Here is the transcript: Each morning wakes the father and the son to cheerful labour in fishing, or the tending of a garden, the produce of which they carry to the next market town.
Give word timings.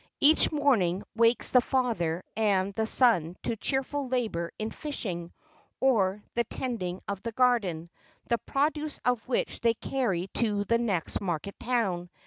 Each 0.19 0.51
morning 0.51 1.03
wakes 1.15 1.51
the 1.51 1.61
father 1.61 2.23
and 2.35 2.71
the 2.73 2.87
son 2.87 3.35
to 3.43 3.55
cheerful 3.55 4.07
labour 4.07 4.51
in 4.57 4.71
fishing, 4.71 5.31
or 5.79 6.23
the 6.33 6.43
tending 6.43 7.01
of 7.07 7.21
a 7.23 7.31
garden, 7.31 7.91
the 8.27 8.39
produce 8.39 8.99
of 9.05 9.27
which 9.27 9.59
they 9.59 9.75
carry 9.75 10.25
to 10.33 10.63
the 10.63 10.79
next 10.79 11.21
market 11.21 11.59
town. 11.59 12.09